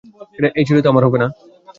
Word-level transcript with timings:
এই 0.59 0.65
চুড়ি 0.67 0.81
তো 0.83 0.89
আমার 0.89 1.03
হবে 1.07 1.17
না। 1.23 1.27